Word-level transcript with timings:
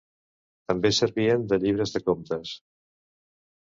També 0.71 0.91
servien 1.01 1.45
de 1.53 1.61
llibres 1.67 1.97
de 1.99 2.05
comptes. 2.09 2.59